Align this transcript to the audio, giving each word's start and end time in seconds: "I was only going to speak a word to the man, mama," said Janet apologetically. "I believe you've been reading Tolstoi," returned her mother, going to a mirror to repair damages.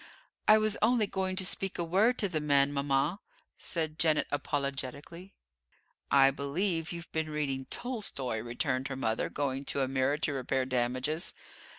"I 0.47 0.57
was 0.57 0.77
only 0.81 1.05
going 1.05 1.35
to 1.35 1.45
speak 1.45 1.77
a 1.77 1.83
word 1.83 2.17
to 2.17 2.27
the 2.27 2.41
man, 2.41 2.73
mama," 2.73 3.19
said 3.59 3.99
Janet 3.99 4.25
apologetically. 4.31 5.35
"I 6.09 6.31
believe 6.31 6.91
you've 6.91 7.11
been 7.11 7.29
reading 7.29 7.67
Tolstoi," 7.67 8.39
returned 8.43 8.87
her 8.87 8.95
mother, 8.95 9.29
going 9.29 9.63
to 9.65 9.81
a 9.81 9.87
mirror 9.87 10.17
to 10.17 10.33
repair 10.33 10.65
damages. 10.65 11.35